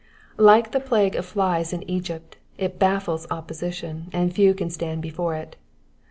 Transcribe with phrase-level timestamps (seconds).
[0.39, 5.35] Like the plague of flies in Egypt, it baflEles opjK^aition, and few can stand before
[5.35, 5.57] it.